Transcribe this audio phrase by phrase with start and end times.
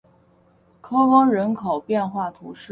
[0.81, 2.69] 科翁人口变化图示